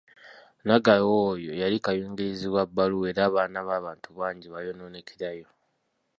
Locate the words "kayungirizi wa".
1.85-2.63